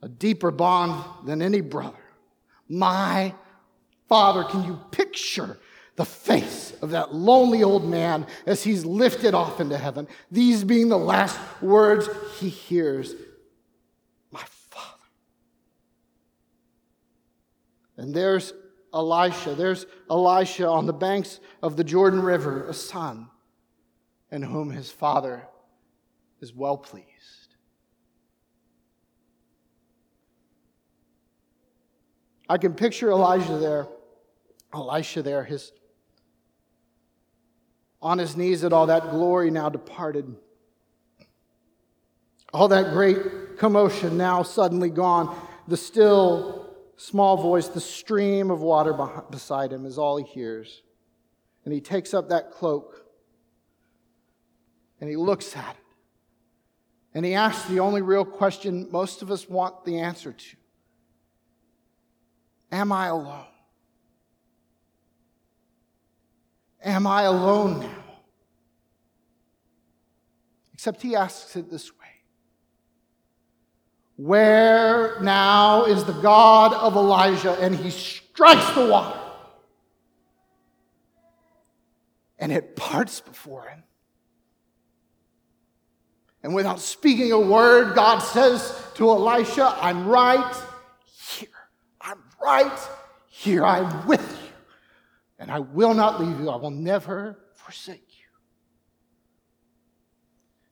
A 0.02 0.09
deeper 0.09 0.52
bond 0.52 1.26
than 1.26 1.42
any 1.42 1.61
brother. 1.61 1.97
My 2.69 3.35
father. 4.09 4.45
Can 4.45 4.64
you 4.64 4.78
picture 4.92 5.59
the 6.00 6.07
face 6.07 6.73
of 6.80 6.92
that 6.92 7.14
lonely 7.14 7.62
old 7.62 7.85
man 7.85 8.26
as 8.47 8.64
he's 8.64 8.87
lifted 8.87 9.35
off 9.35 9.61
into 9.61 9.76
heaven. 9.76 10.09
These 10.30 10.64
being 10.64 10.88
the 10.88 10.97
last 10.97 11.38
words 11.61 12.09
he 12.38 12.49
hears 12.49 13.14
My 14.30 14.42
Father. 14.71 14.87
And 17.99 18.14
there's 18.14 18.54
Elisha. 18.95 19.54
There's 19.54 19.85
Elisha 20.09 20.66
on 20.66 20.87
the 20.87 20.95
banks 20.95 21.38
of 21.62 21.76
the 21.76 21.85
Jordan 21.85 22.23
River, 22.23 22.66
a 22.66 22.73
son 22.73 23.28
in 24.30 24.40
whom 24.40 24.71
his 24.71 24.90
father 24.90 25.47
is 26.40 26.54
well 26.54 26.78
pleased. 26.78 27.04
I 32.49 32.57
can 32.57 32.73
picture 32.73 33.11
Elijah 33.11 33.59
there, 33.59 33.87
Elisha 34.73 35.21
there, 35.21 35.45
his 35.45 35.73
on 38.02 38.19
his 38.19 38.37
knees 38.37 38.64
at 38.64 38.73
all 38.73 38.87
that 38.87 39.11
glory 39.11 39.50
now 39.50 39.69
departed. 39.69 40.35
All 42.52 42.69
that 42.69 42.92
great 42.92 43.59
commotion 43.59 44.16
now 44.16 44.42
suddenly 44.42 44.90
gone. 44.90 45.37
The 45.69 45.76
still 45.76 46.75
small 46.97 47.37
voice, 47.37 47.69
the 47.69 47.80
stream 47.80 48.50
of 48.50 48.61
water 48.61 48.97
beside 49.30 49.73
him 49.73 49.87
is 49.87 49.99
all 49.99 50.16
he 50.16 50.25
hears. 50.25 50.83
And 51.64 51.73
he 51.73 51.80
takes 51.80 52.14
up 52.14 52.30
that 52.30 52.50
cloak 52.50 53.04
and 55.00 55.09
he 55.09 55.16
looks 55.16 55.57
at 55.57 55.76
it. 55.76 55.76
And 57.14 57.25
he 57.25 57.35
asks 57.35 57.69
the 57.69 57.80
only 57.80 58.02
real 58.02 58.25
question 58.25 58.88
most 58.90 59.23
of 59.23 59.30
us 59.30 59.49
want 59.49 59.85
the 59.85 59.99
answer 59.99 60.33
to 60.33 60.57
Am 62.73 62.92
I 62.92 63.07
alone? 63.07 63.47
Am 66.83 67.07
I 67.07 67.23
alone 67.23 67.81
now? 67.81 67.91
Except 70.73 71.03
he 71.03 71.15
asks 71.15 71.57
it 71.57 71.71
this 71.71 71.91
way 71.93 72.07
Where 74.17 75.21
now 75.21 75.85
is 75.85 76.05
the 76.05 76.15
God 76.15 76.73
of 76.73 76.97
Elijah? 76.97 77.53
And 77.53 77.75
he 77.75 77.91
strikes 77.91 78.71
the 78.73 78.87
water. 78.87 79.19
And 82.39 82.51
it 82.51 82.77
parts 82.77 83.21
before 83.21 83.69
him. 83.69 83.83
And 86.43 86.55
without 86.55 86.81
speaking 86.81 87.33
a 87.33 87.39
word, 87.39 87.95
God 87.95 88.21
says 88.21 88.83
to 88.95 89.11
Elisha, 89.11 89.77
I'm 89.79 90.09
right 90.09 90.57
here. 91.05 91.49
I'm 92.01 92.23
right 92.43 92.89
here. 93.29 93.67
I'm 93.67 94.07
with 94.07 94.43
you 94.43 94.50
and 95.41 95.51
I 95.51 95.59
will 95.59 95.95
not 95.95 96.21
leave 96.21 96.39
you. 96.39 96.51
I 96.51 96.57
will 96.57 96.71
never 96.71 97.39
forsake 97.55 98.07
you. 98.11 98.27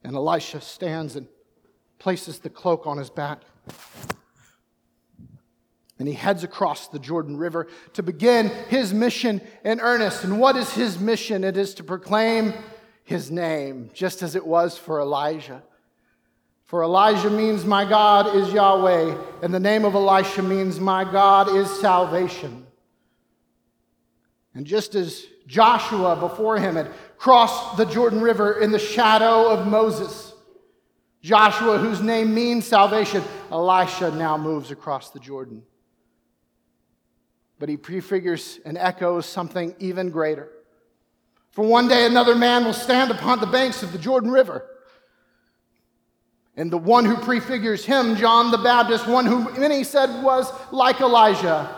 And 0.04 0.14
Elisha 0.14 0.60
stands 0.60 1.16
and 1.16 1.26
places 1.98 2.38
the 2.38 2.50
cloak 2.50 2.86
on 2.86 2.98
his 2.98 3.10
back. 3.10 3.40
And 5.98 6.06
he 6.06 6.14
heads 6.14 6.44
across 6.44 6.86
the 6.86 7.00
Jordan 7.00 7.36
River 7.36 7.66
to 7.94 8.02
begin 8.04 8.48
his 8.68 8.94
mission 8.94 9.40
in 9.64 9.80
earnest. 9.80 10.22
And 10.22 10.38
what 10.38 10.54
is 10.54 10.72
his 10.72 11.00
mission? 11.00 11.42
It 11.42 11.56
is 11.56 11.74
to 11.74 11.82
proclaim 11.82 12.52
his 13.02 13.30
name, 13.30 13.90
just 13.94 14.22
as 14.22 14.36
it 14.36 14.46
was 14.46 14.78
for 14.78 15.00
Elijah. 15.00 15.62
For 16.66 16.82
Elijah 16.82 17.30
means, 17.30 17.64
My 17.64 17.88
God 17.88 18.36
is 18.36 18.52
Yahweh, 18.52 19.16
and 19.42 19.52
the 19.52 19.58
name 19.58 19.86
of 19.86 19.94
Elisha 19.94 20.42
means, 20.42 20.78
My 20.78 21.10
God 21.10 21.48
is 21.48 21.68
salvation. 21.80 22.67
And 24.58 24.66
just 24.66 24.96
as 24.96 25.24
Joshua 25.46 26.16
before 26.16 26.58
him 26.58 26.74
had 26.74 26.90
crossed 27.16 27.76
the 27.76 27.84
Jordan 27.84 28.20
River 28.20 28.60
in 28.60 28.72
the 28.72 28.78
shadow 28.80 29.48
of 29.50 29.68
Moses, 29.68 30.32
Joshua, 31.22 31.78
whose 31.78 32.00
name 32.00 32.34
means 32.34 32.66
salvation, 32.66 33.22
Elisha 33.52 34.10
now 34.10 34.36
moves 34.36 34.72
across 34.72 35.10
the 35.10 35.20
Jordan. 35.20 35.62
But 37.60 37.68
he 37.68 37.76
prefigures 37.76 38.58
and 38.64 38.76
echoes 38.76 39.26
something 39.26 39.76
even 39.78 40.10
greater. 40.10 40.48
For 41.52 41.64
one 41.64 41.86
day 41.86 42.04
another 42.04 42.34
man 42.34 42.64
will 42.64 42.72
stand 42.72 43.12
upon 43.12 43.38
the 43.38 43.46
banks 43.46 43.84
of 43.84 43.92
the 43.92 43.98
Jordan 43.98 44.32
River. 44.32 44.66
And 46.56 46.68
the 46.68 46.78
one 46.78 47.04
who 47.04 47.16
prefigures 47.16 47.84
him, 47.84 48.16
John 48.16 48.50
the 48.50 48.58
Baptist, 48.58 49.06
one 49.06 49.24
who 49.24 49.52
many 49.52 49.84
said 49.84 50.24
was 50.24 50.50
like 50.72 51.00
Elijah, 51.00 51.77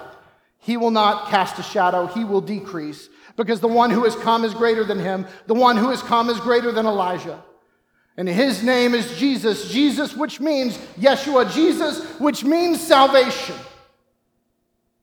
he 0.60 0.76
will 0.76 0.90
not 0.90 1.28
cast 1.28 1.58
a 1.58 1.62
shadow, 1.62 2.06
he 2.06 2.24
will 2.24 2.42
decrease, 2.42 3.08
because 3.36 3.60
the 3.60 3.68
one 3.68 3.90
who 3.90 4.04
has 4.04 4.14
come 4.16 4.44
is 4.44 4.54
greater 4.54 4.84
than 4.84 4.98
him. 4.98 5.26
The 5.46 5.54
one 5.54 5.76
who 5.76 5.88
has 5.88 6.02
come 6.02 6.28
is 6.28 6.38
greater 6.40 6.70
than 6.70 6.86
Elijah. 6.86 7.42
And 8.16 8.28
his 8.28 8.62
name 8.62 8.94
is 8.94 9.16
Jesus, 9.16 9.70
Jesus, 9.70 10.14
which 10.14 10.40
means 10.40 10.76
Yeshua, 10.98 11.50
Jesus, 11.50 12.04
which 12.20 12.44
means 12.44 12.78
salvation. 12.80 13.56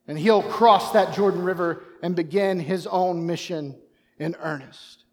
And 0.06 0.16
he'll 0.16 0.42
cross 0.42 0.92
that 0.92 1.14
Jordan 1.14 1.42
River 1.42 1.82
and 2.02 2.14
begin 2.14 2.60
his 2.60 2.86
own 2.86 3.26
mission 3.26 3.76
in 4.18 4.36
earnest. 4.40 5.04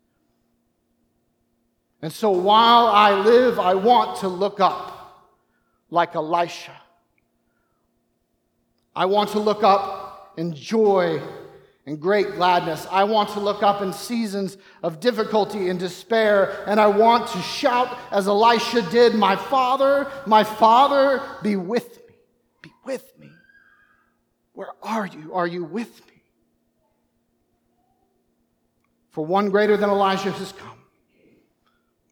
And 2.04 2.14
so 2.14 2.30
while 2.30 2.86
I 2.86 3.14
live, 3.14 3.60
I 3.60 3.74
want 3.74 4.20
to 4.20 4.28
look 4.28 4.60
up 4.60 5.32
like 5.90 6.16
Elisha. 6.16 6.80
I 8.96 9.06
want 9.06 9.32
to 9.32 9.40
look 9.40 9.64
up 9.64 10.05
and 10.38 10.56
joy 10.56 11.22
and 11.86 12.00
great 12.00 12.36
gladness. 12.36 12.88
I 12.90 13.04
want 13.04 13.30
to 13.30 13.40
look 13.40 13.62
up 13.62 13.82
in 13.82 13.94
seasons 13.94 14.58
of 14.82 15.00
difficulty 15.00 15.70
and 15.70 15.80
despair, 15.80 16.64
and 16.68 16.80
I 16.80 16.88
want 16.88 17.28
to 17.30 17.42
shout 17.42 17.96
as 18.12 18.28
Elisha 18.28 18.82
did, 18.90 19.16
My 19.16 19.36
Father, 19.36 20.12
my 20.26 20.44
Father, 20.44 21.22
be 21.44 21.56
with 21.56 21.88
me. 22.08 22.16
Be 22.64 22.72
with 22.86 23.20
me. 23.20 23.30
Where 24.54 24.72
are 24.82 25.06
you? 25.06 25.34
Are 25.34 25.48
you 25.48 25.64
with 25.64 26.06
me? 26.08 26.14
For 29.12 29.26
one 29.26 29.50
greater 29.50 29.78
than 29.78 29.90
Elijah 29.90 30.32
has 30.32 30.52
come. 30.54 30.72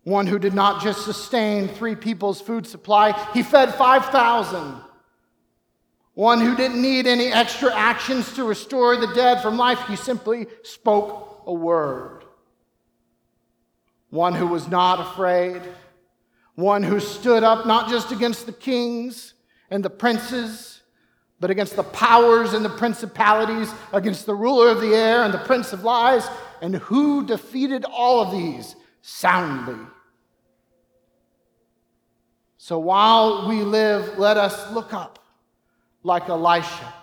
One 0.03 0.27
who 0.27 0.37
did 0.37 0.53
not 0.53 0.81
just 0.81 1.05
sustain 1.05 1.69
three 1.69 1.95
people's 1.95 2.41
food 2.41 2.67
supply, 2.67 3.11
he 3.33 3.41
fed 3.41 3.73
5,000 3.73 4.82
one 6.15 6.39
who 6.39 6.55
didn't 6.55 6.81
need 6.81 7.07
any 7.07 7.27
extra 7.27 7.73
actions 7.73 8.33
to 8.33 8.43
restore 8.43 8.97
the 8.97 9.13
dead 9.13 9.41
from 9.41 9.57
life. 9.57 9.79
He 9.87 9.95
simply 9.95 10.45
spoke 10.61 11.43
a 11.47 11.53
word. 11.53 12.23
One 14.09 14.35
who 14.35 14.45
was 14.45 14.67
not 14.67 14.99
afraid. 14.99 15.61
One 16.55 16.83
who 16.83 16.99
stood 16.99 17.43
up 17.43 17.65
not 17.65 17.89
just 17.89 18.11
against 18.11 18.45
the 18.45 18.53
kings 18.53 19.33
and 19.71 19.83
the 19.83 19.89
princes, 19.89 20.81
but 21.39 21.49
against 21.49 21.75
the 21.75 21.83
powers 21.83 22.53
and 22.53 22.63
the 22.63 22.69
principalities, 22.69 23.73
against 23.91 24.27
the 24.27 24.35
ruler 24.35 24.69
of 24.69 24.81
the 24.81 24.93
air 24.93 25.23
and 25.23 25.33
the 25.33 25.39
prince 25.39 25.73
of 25.73 25.83
lies, 25.83 26.27
and 26.61 26.75
who 26.75 27.25
defeated 27.25 27.85
all 27.85 28.21
of 28.21 28.31
these 28.31 28.75
soundly. 29.01 29.83
So 32.59 32.77
while 32.77 33.49
we 33.49 33.63
live, 33.63 34.19
let 34.19 34.37
us 34.37 34.71
look 34.71 34.93
up 34.93 35.22
like 36.03 36.29
Elisha. 36.29 36.93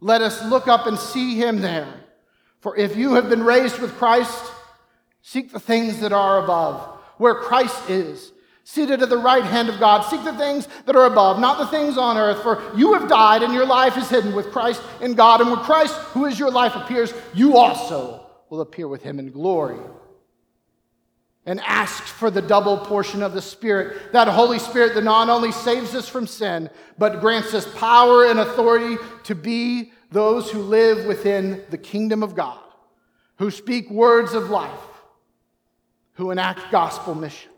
Let 0.00 0.20
us 0.20 0.44
look 0.44 0.68
up 0.68 0.86
and 0.86 0.98
see 0.98 1.36
him 1.36 1.60
there. 1.60 1.92
For 2.60 2.76
if 2.76 2.96
you 2.96 3.14
have 3.14 3.28
been 3.28 3.44
raised 3.44 3.78
with 3.78 3.96
Christ, 3.96 4.52
seek 5.22 5.52
the 5.52 5.60
things 5.60 6.00
that 6.00 6.12
are 6.12 6.42
above, 6.42 6.80
where 7.18 7.34
Christ 7.34 7.88
is, 7.88 8.32
seated 8.64 9.00
at 9.00 9.08
the 9.08 9.16
right 9.16 9.44
hand 9.44 9.68
of 9.68 9.78
God. 9.78 10.02
Seek 10.02 10.24
the 10.24 10.36
things 10.36 10.66
that 10.84 10.96
are 10.96 11.06
above, 11.06 11.38
not 11.38 11.58
the 11.58 11.68
things 11.68 11.96
on 11.96 12.16
earth. 12.16 12.42
For 12.42 12.62
you 12.76 12.94
have 12.94 13.08
died, 13.08 13.42
and 13.42 13.54
your 13.54 13.66
life 13.66 13.96
is 13.96 14.10
hidden 14.10 14.34
with 14.34 14.50
Christ 14.50 14.82
in 15.00 15.14
God. 15.14 15.40
And 15.40 15.50
when 15.50 15.60
Christ, 15.60 15.94
who 15.94 16.26
is 16.26 16.38
your 16.38 16.50
life, 16.50 16.74
appears, 16.74 17.14
you 17.32 17.56
also 17.56 18.26
will 18.50 18.60
appear 18.60 18.88
with 18.88 19.02
him 19.02 19.18
in 19.18 19.30
glory 19.30 19.78
and 21.46 21.60
asked 21.60 22.08
for 22.08 22.28
the 22.28 22.42
double 22.42 22.76
portion 22.76 23.22
of 23.22 23.32
the 23.32 23.40
Spirit. 23.40 24.12
That 24.12 24.26
Holy 24.26 24.58
Spirit 24.58 24.94
that 24.94 25.04
not 25.04 25.28
only 25.28 25.52
saves 25.52 25.94
us 25.94 26.08
from 26.08 26.26
sin, 26.26 26.68
but 26.98 27.20
grants 27.20 27.54
us 27.54 27.72
power 27.76 28.26
and 28.26 28.40
authority 28.40 28.96
to 29.24 29.34
be 29.36 29.92
those 30.10 30.50
who 30.50 30.60
live 30.60 31.06
within 31.06 31.62
the 31.70 31.78
kingdom 31.78 32.24
of 32.24 32.34
God, 32.34 32.58
who 33.36 33.50
speak 33.50 33.88
words 33.90 34.34
of 34.34 34.50
life, 34.50 34.80
who 36.14 36.32
enact 36.32 36.72
gospel 36.72 37.14
mission. 37.14 37.52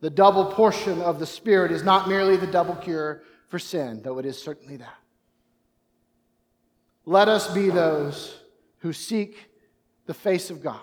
The 0.00 0.10
double 0.10 0.46
portion 0.46 1.00
of 1.00 1.20
the 1.20 1.26
Spirit 1.26 1.70
is 1.70 1.84
not 1.84 2.08
merely 2.08 2.36
the 2.36 2.46
double 2.46 2.74
cure 2.74 3.22
for 3.46 3.58
sin, 3.58 4.02
though 4.02 4.18
it 4.18 4.26
is 4.26 4.42
certainly 4.42 4.76
that. 4.78 4.96
Let 7.04 7.28
us 7.28 7.52
be 7.52 7.70
those 7.70 8.36
who 8.78 8.92
seek 8.92 9.50
the 10.06 10.14
face 10.14 10.50
of 10.50 10.62
God 10.62 10.80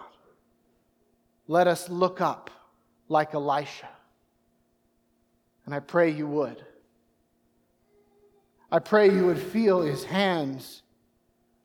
let 1.47 1.67
us 1.67 1.89
look 1.89 2.21
up 2.21 2.49
like 3.07 3.33
Elisha. 3.33 3.89
And 5.65 5.73
I 5.73 5.79
pray 5.79 6.09
you 6.09 6.27
would. 6.27 6.63
I 8.71 8.79
pray 8.79 9.09
you 9.09 9.25
would 9.27 9.39
feel 9.39 9.81
his 9.81 10.03
hands 10.03 10.81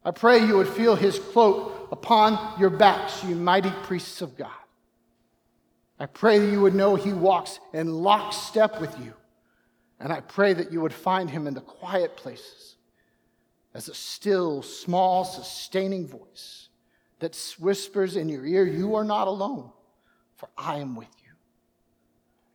I 0.04 0.10
pray 0.10 0.44
you 0.44 0.56
would 0.56 0.68
feel 0.68 0.96
his 0.96 1.18
cloak 1.18 1.88
upon 1.92 2.58
your 2.58 2.70
backs, 2.70 3.22
you 3.24 3.36
mighty 3.36 3.70
priests 3.84 4.20
of 4.20 4.36
God. 4.36 4.50
I 5.98 6.06
pray 6.06 6.40
that 6.40 6.50
you 6.50 6.60
would 6.60 6.74
know 6.74 6.96
he 6.96 7.12
walks 7.12 7.60
in 7.72 8.02
lockstep 8.02 8.80
with 8.80 8.98
you. 8.98 9.14
And 10.00 10.12
I 10.12 10.20
pray 10.20 10.52
that 10.54 10.72
you 10.72 10.80
would 10.80 10.92
find 10.92 11.30
him 11.30 11.46
in 11.46 11.54
the 11.54 11.60
quiet 11.60 12.16
places 12.16 12.74
as 13.72 13.88
a 13.88 13.94
still, 13.94 14.62
small, 14.62 15.24
sustaining 15.24 16.08
voice 16.08 16.68
that 17.22 17.36
whispers 17.60 18.16
in 18.16 18.28
your 18.28 18.44
ear, 18.44 18.66
You 18.66 18.96
are 18.96 19.04
not 19.04 19.28
alone, 19.28 19.70
for 20.34 20.48
I 20.58 20.78
am 20.78 20.96
with 20.96 21.08
you. 21.22 21.30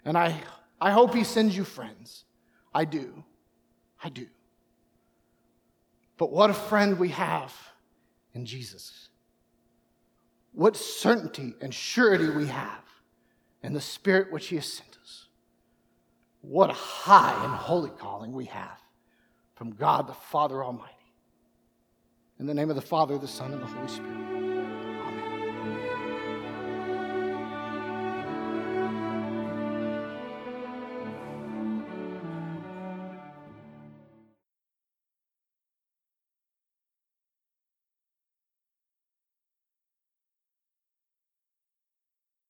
And 0.03 0.17
I, 0.17 0.37
I 0.79 0.91
hope 0.91 1.15
he 1.15 1.23
sends 1.23 1.55
you 1.55 1.63
friends. 1.63 2.25
I 2.73 2.83
do. 2.83 3.23
I 4.03 4.09
do. 4.09 4.27
But 6.17 6.33
what 6.33 6.49
a 6.49 6.53
friend 6.53 6.99
we 6.99 7.09
have 7.09 7.55
in 8.33 8.45
Jesus. 8.45 9.07
What 10.51 10.75
certainty 10.75 11.53
and 11.61 11.73
surety 11.73 12.29
we 12.29 12.47
have 12.47 12.83
in 13.63 13.71
the 13.71 13.79
Spirit 13.79 14.33
which 14.33 14.47
He 14.47 14.57
has 14.57 14.65
sent 14.65 14.97
us. 15.01 15.27
What 16.41 16.69
a 16.69 16.73
high 16.73 17.41
and 17.45 17.53
holy 17.53 17.91
calling 17.91 18.33
we 18.33 18.45
have 18.45 18.81
from 19.55 19.71
God 19.71 20.07
the 20.07 20.13
Father 20.13 20.61
Almighty. 20.61 20.93
In 22.37 22.47
the 22.47 22.53
name 22.53 22.69
of 22.69 22.75
the 22.75 22.81
Father, 22.81 23.17
the 23.17 23.27
Son, 23.29 23.53
and 23.53 23.61
the 23.61 23.67
Holy 23.67 23.87
Spirit. 23.87 24.26